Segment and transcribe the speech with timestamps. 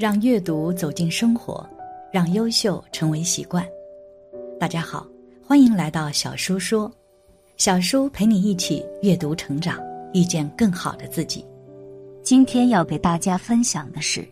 [0.00, 1.68] 让阅读走进生活，
[2.10, 3.62] 让优秀成为习惯。
[4.58, 5.06] 大家好，
[5.46, 6.90] 欢迎来到小叔说，
[7.58, 9.78] 小叔陪你一起阅读成长，
[10.14, 11.44] 遇见更好的自己。
[12.22, 14.26] 今天要给大家分享的是，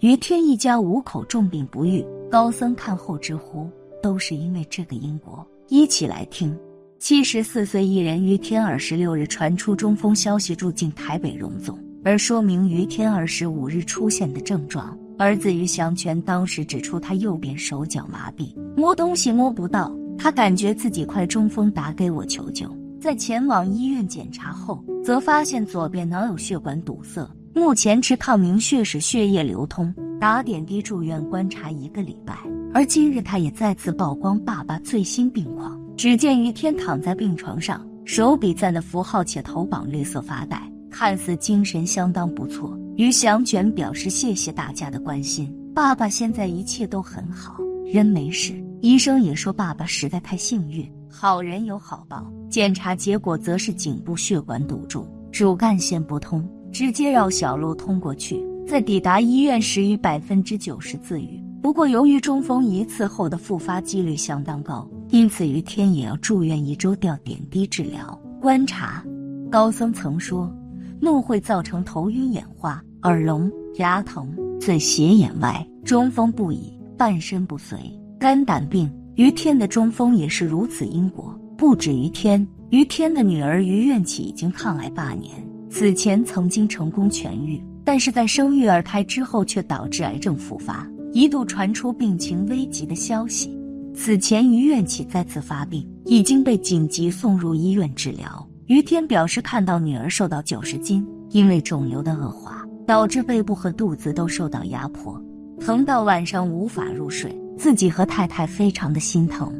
[0.00, 3.66] 于天一家五口重病不愈，高僧看后直呼，
[4.02, 5.42] 都是因为这个因果。
[5.68, 6.54] 一起来听。
[6.98, 11.78] 七十四岁艺人于天二十六日传出中风消息，住进台北荣总。
[12.08, 22.66] 而说明于天二十五日出现的症状，儿子于祥全当时指出他右边手脚麻痹，摸东西摸不到，他感觉自己快中风，打给我求救。
[22.98, 32.38] 在前往医院检查后，则发现左边脑有血管堵塞，目前吃抗凝血使血液流通，打点滴住院观察一个礼拜。
[32.72, 40.62] 而今日他也再次曝光爸爸最新病况，只见于天躺在病床上，手比赞的符号，且头绑绿色发带。
[40.98, 45.48] 看似精神相当不错，于祥全表示谢谢大家的关心。
[45.72, 48.52] 爸爸现在一切都很好，人没事。
[48.80, 52.28] 医生也说爸爸实在太幸运，好人有好报。
[52.50, 58.44] 检查结果则是颈部血管堵住，主干线不通，直接绕小路通过去。
[58.66, 61.40] 在抵达医院时，于百分之九十自愈。
[61.62, 69.04] 不过由于中风一次后的复发几率相当高，因此于天也要住院一周吊点滴治疗观察。
[69.48, 70.52] 高僧曾说。
[71.00, 77.78] 怒会造成头晕眼花、耳聋、牙疼、嘴斜眼歪、中风不已、半身不遂、
[78.18, 78.90] 肝胆病。
[79.16, 81.36] 于天的中风也是如此因果。
[81.56, 85.34] 不止于天，于天的女儿于愿起已经抗癌八年，
[85.68, 93.58] 此前曾经成功痊愈，但是在生育二胎之后却导致癌症复发，一度传出病情危急的消息。
[93.92, 98.47] 此前于愿起再次发病，已经被紧急送入医院治疗。
[98.68, 105.18] 于天表示，看到女儿瘦到九十斤，因为肿瘤的恶化，导致背部和肚子都受到压迫，
[105.58, 107.34] 疼到晚上无法入睡。
[107.56, 109.52] 自己和太太非常的心疼。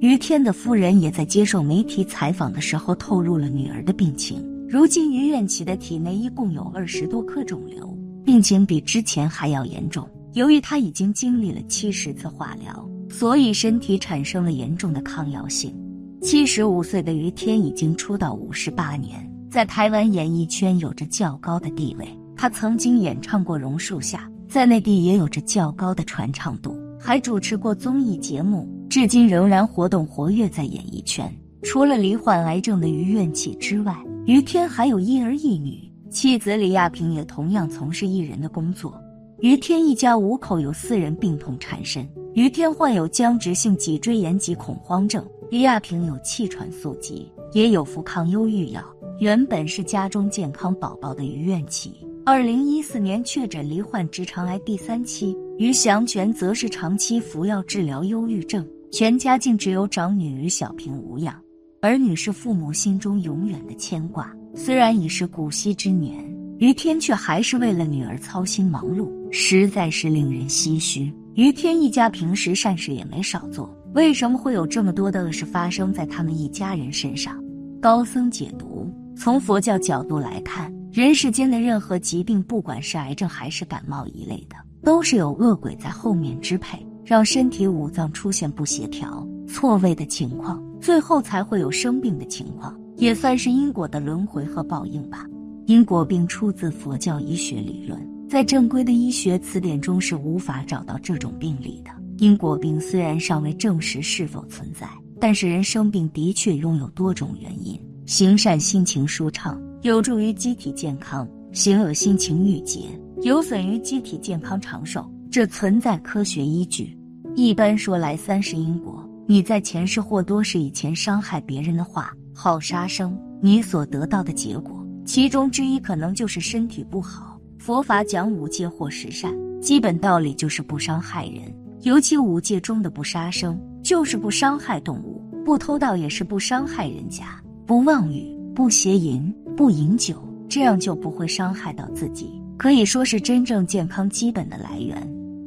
[0.00, 4.42] 于天的夫人也在接受媒体采访的时候透露了女儿的病情。
[4.68, 7.86] 如今于愿起的体内一共有二十多颗肿瘤，
[8.24, 10.08] 病情比之前还要严重。
[10.34, 15.74] 由于他已经经历了七十次化疗，所以身体产生了严重的抗药性。
[16.22, 22.06] 七十五岁的于天已经出道五十八年，在台湾演艺圈有着较高的地位。
[22.36, 31.28] 他曾经演唱过《榕树下》，在内地也有着较高的传唱度，还主持过综艺节目，至今仍然活动活跃在演艺圈。
[31.64, 33.92] 除了罹患癌症的于愿起之外，
[34.24, 38.96] 于天还有一儿一女，妻子李亚平也同样从事艺人的工作。
[39.40, 45.24] 于天一家五口有四人病痛缠身，于天患有僵直性脊椎炎及恐慌症。
[45.52, 48.82] 于亚平有气喘素疾，也有服抗忧郁药。
[49.18, 51.92] 原本是家中健康宝宝的于愿起，
[52.24, 55.36] 二零一四年确诊罹患直肠癌第三期。
[55.58, 61.38] 于祥全则是长期服药治疗忧郁症，全家竟只有长女于小平无恙。
[61.82, 64.34] 儿女是父母心中永远的牵挂。
[64.54, 66.16] 虽然已是古稀之年，
[66.60, 71.12] 于天却还是为了女儿操心忙碌，实在是令人唏嘘。
[71.34, 73.70] 于天一家平时善事也没少做。
[73.94, 77.38] 为什么会有这么多的恶事发生在他们一家人身上？
[77.78, 95.26] 高僧解读：从佛教角度来看，人世间的任何疾病，不管是癌症还是感冒一类的，都是有恶鬼在后面支配，让身体五脏出现不协调、错位的情况，最后才会有生病的情况，也算是因果的轮回和报应吧。
[95.66, 101.90] 因果病出自佛教医学理论，在正规的医学词典中是无法找到这种病理的。
[102.18, 104.88] 因果病虽然尚未证实是否存在，
[105.20, 107.80] 但是人生病的确拥有多种原因。
[108.06, 112.80] 行善心情舒畅，有助于机体健康；行恶心情郁结，
[113.22, 115.08] 有损于机体健康长寿。
[115.30, 116.96] 这存在科学依据。
[117.34, 119.08] 一般说来，三世因果。
[119.26, 127.40] 你在前世或多是以前伤害别人的话，好杀生，你所得到的结果，其中之一可能就是身体不好。
[127.58, 131.54] 佛法讲五戒或十善，基本道理就是不伤害人。
[131.82, 137.24] 尤其五戒中的不杀生，就是不伤害动物；不偷盗也是不伤害人家；
[137.66, 138.24] 不妄语、
[138.54, 140.16] 不邪淫、不饮酒，
[140.48, 144.96] 这样就不会伤害到自己，可以说是真正健康基本的来源。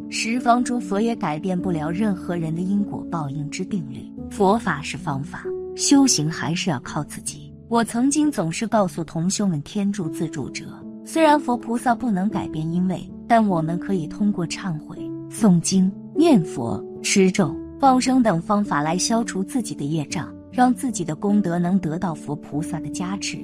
[0.09, 4.05] 十方诸佛也改变不了任何人的因果报应之定律。
[4.29, 5.45] 佛法是方法，
[5.77, 7.49] 修行还是要靠自己。
[7.69, 10.65] 我曾经总是告诉同修们，天助自助者。
[11.05, 14.97] 虽然佛菩萨不能改变因为，但我们可以通过忏悔、
[15.31, 15.89] 诵经。
[16.17, 23.38] 念佛、吃咒、放生等方法来消除自己的业障，让自己的功德能得到佛菩萨的加持。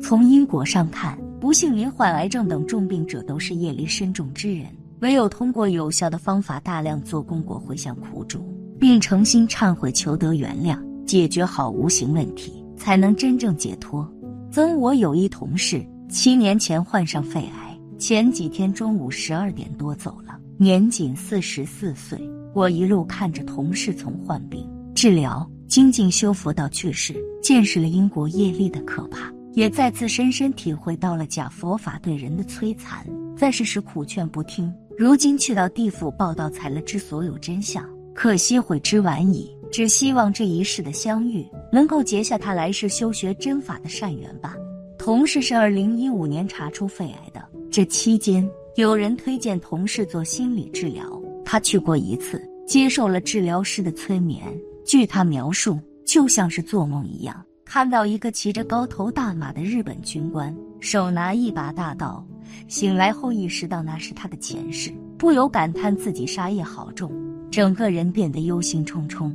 [0.00, 4.66] 从因果上看，不幸罹患癌症等重病者都是业力深重之人，
[5.00, 8.40] 唯有通过有效的方法大量做功果回向苦主，
[8.78, 14.08] 并诚心忏悔求得原谅，解决好无形问题，才能真正解脱。
[14.50, 20.31] 曾我有一同事，七年前患上肺癌，前几天中午十二点多走了，
[20.62, 22.16] 年仅四十四岁。
[22.54, 24.64] 我一路看着同事从患病、
[24.94, 29.28] 治疗、精进修佛到去世，见识了因果业力的可怕。
[29.54, 33.04] 也再次深深体会到了假佛法对人的摧残，
[33.36, 37.84] 在世时苦劝不听，如今去到地府报道，才了知所有真相。
[38.14, 44.54] 可惜悔之晚矣，只希望这一世的相遇能够结下他来世修学真法的善缘吧。
[44.96, 51.04] 同事是二零一五年查出肺癌的，这期间有人推荐同事做心理治疗，
[51.44, 54.42] 他去过一次，接受了治疗师的催眠，
[54.82, 57.44] 据他描述，就像是做梦一样。
[57.66, 62.26] 看到一个骑着高头大马的日本军官，手拿一把大刀，
[62.66, 67.12] 醒来后意识到那是他的前世，不由感叹自己杀业好重，
[67.50, 69.30] 整个人变得忧心忡忡。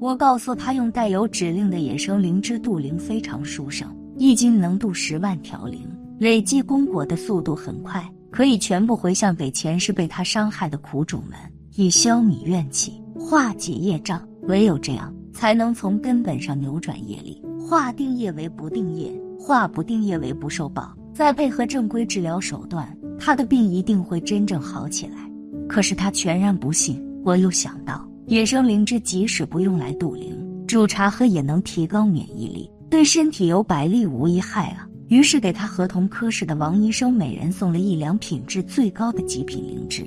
[0.00, 3.88] 我告诉他，用带有指令的野生灵芝渡灵非常殊胜，
[4.18, 5.80] 一斤能渡十万条灵，
[6.18, 11.38] 累积功果的速度很快，可以全部回向给前世被他伤害的苦主们，
[11.74, 14.26] 以消弭怨气，化解业障。
[14.44, 17.40] 唯有这样，才能从根本上扭转业力。
[17.60, 25.30] 化定业为不定业，化不定业为不受报，再配合正规治疗手段，他的病一定会真正好起来。
[25.68, 27.00] 可是他全然不信。
[27.24, 30.34] 我又想到，野生灵芝即使不用来渡灵，
[30.66, 34.88] 煮茶喝也能提高免疫力，对身体有百利无一害啊。
[35.12, 40.02] 于是给他合同科室的王医生每人送了一两品质最高的极品灵芝。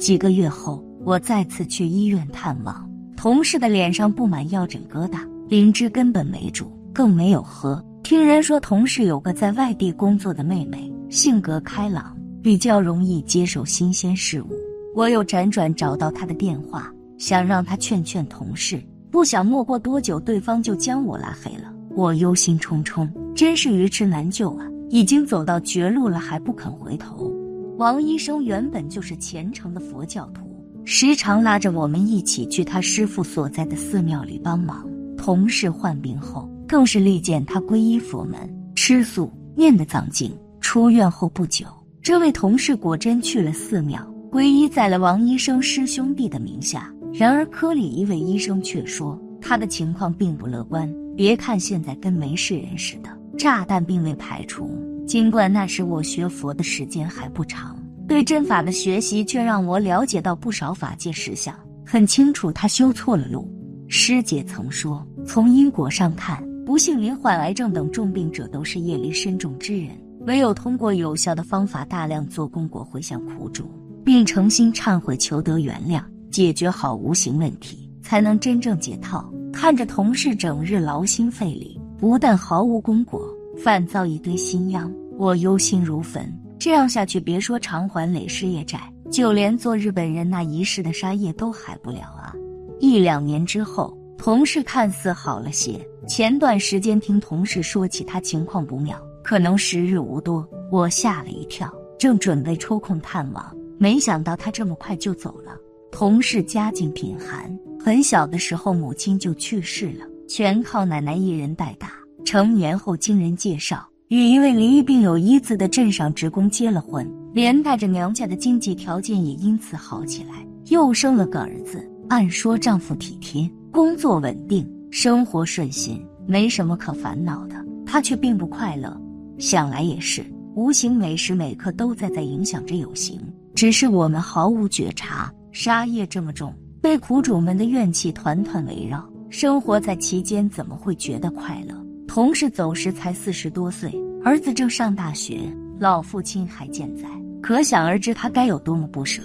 [0.00, 6.76] 几个月后，我再次去医院探望，同事的脸上布满药疹疙瘩，灵芝根本没煮。
[6.92, 7.80] 更没有喝。
[8.02, 14.48] 听人说，同事有个在外地工作的妹妹，性格开朗，比较容易接受新鲜事物。
[14.92, 18.82] 我又辗转找到她的电话，想让她劝劝同事，
[19.12, 21.72] 不想没过多久，对方就将我拉黑了。
[21.98, 24.64] 我忧心忡忡，真是愚痴难救啊！
[24.88, 27.34] 已经走到绝路了，还不肯回头。
[27.76, 30.42] 王医生原本就是虔诚的佛教徒，
[30.84, 34.88] 时常拉着我们一起去他师傅所在的寺庙里帮忙。
[35.16, 36.48] 同事患病后。
[36.68, 38.38] 更是力荐他皈依佛门，
[38.76, 40.30] 吃素，念的藏经。
[40.60, 41.66] 出院后不久，
[42.02, 43.98] 这位同事果真去了寺庙，
[44.30, 46.92] 皈依在了王医生师兄弟的名下。
[47.12, 50.88] 然而科里一位医生却说，他的情况并不乐观。
[51.18, 54.70] 别看现在跟没事人似的，炸弹并未排除。
[55.04, 57.76] 尽管那时我学佛的时间还不长，
[58.06, 61.52] 对真法的学习却让我了解到不少法界实相，
[61.84, 63.52] 很清楚他修错了路。
[63.88, 66.40] 师姐曾说，从因果上看。
[66.64, 69.88] 不幸罹患癌症等重病者都是业力深重之人，
[70.20, 73.64] 唯有通过有效的方法大量做功果回向苦主，
[74.04, 76.00] 并诚心忏悔求得原谅，
[76.30, 79.28] 解决好无形问题，才能真正解套。
[79.52, 83.20] 看着同事整日劳心费力，不但毫无功果，
[83.56, 86.32] 反造一堆新殃，我忧心如焚。
[86.58, 88.80] 这样下去，别说偿还累世业债，
[89.10, 92.34] 就连做日本人那一世的杀业都害不了啊！
[92.80, 93.96] 一两年之后。
[94.18, 105.56] 同事看似好了些，前段时间听同事说起他情况不妙，可能时日无多，我吓了一跳，正准备抽空探望，没想到他这么快就走了。
[105.92, 107.48] 同事家境贫寒，
[107.88, 111.90] 很小的时候母亲就去世了，全靠奶奶一人带大。
[112.22, 121.82] 成年后经人介绍，与一位离异病有一字的镇上职工结了婚，连带着娘家的经济条件也因此好起来，又生了个儿子。
[122.10, 123.50] 按说丈夫体贴。
[123.72, 127.56] 工作稳定，生活顺心，没什么可烦恼的。
[127.86, 128.94] 他却并不快乐。
[129.38, 130.22] 想来也是，
[130.54, 133.18] 无形每时每刻都在在影响着有形，
[133.54, 135.32] 只是我们毫无觉察。
[135.52, 141.74] 杀业这么重，被苦主们的怨气团团围绕，生活在其间，怎么会觉得快乐？
[142.06, 143.92] 同事走时才四十多岁，
[144.24, 145.40] 儿子正上大学，
[145.78, 147.04] 老父亲还健在，
[147.42, 149.22] 可想而知他该有多么不舍。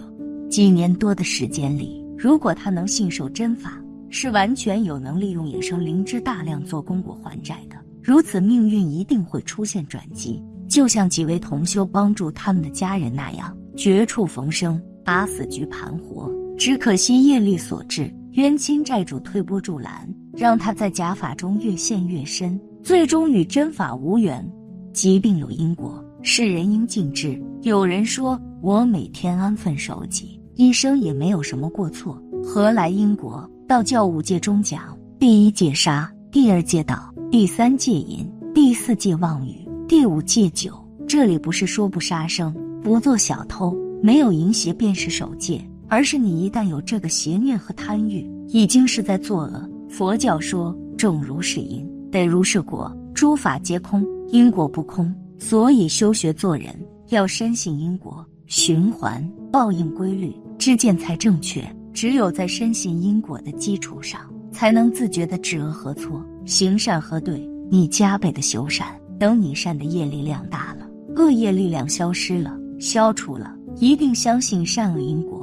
[0.50, 3.80] 几年多的时间里，如果他能信守真法。
[4.16, 16.32] 是完全有能力用野生灵芝大量做功果还债的，如此命运一定会出现转机，就像几位同修帮助他们的家人那样，绝处逢生，把死局盘活。
[16.58, 24.48] 只可惜业力所致，冤亲债主推波助澜，让他在假法中越陷越深，最终与真法无缘。
[24.94, 27.42] 疾病有因果，世人应尽知。
[27.64, 33.50] 有人说我每天安分守己，一生也没有什么过错，何来因果？
[33.68, 40.74] 道教五戒中讲：第一戒杀，第二戒道，第三戒淫，第四戒妄语，第五戒酒。
[41.08, 49.70] 这里不是说不杀生、不做小偷、没有淫邪便是守戒，而是你一旦有这个邪念和贪欲，已经是在作恶。
[49.88, 55.14] 佛教说种如是因，得如是果，诸法皆空，因果不空。
[55.38, 56.76] 所以修学做人
[57.10, 61.64] 要深信因果循环报应规律，知见才正确。
[61.94, 64.20] 只有在深信因果的基础上，
[64.52, 67.48] 才能自觉的知恶和错，行善和对。
[67.70, 73.56] 你加倍的修善，等你善的业力量大了，恶业力量消失了，消除了。
[73.78, 75.43] 一定相信善恶因果。